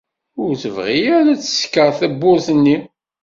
Ur 0.43 0.51
tebɣi 0.61 0.99
ara 1.17 1.31
ad 1.33 1.39
tsekkeṛ 1.41 1.89
tewwurt-nni. 1.99 2.77